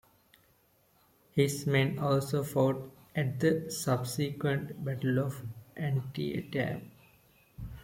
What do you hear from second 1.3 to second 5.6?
His men also fought at the subsequent Battle of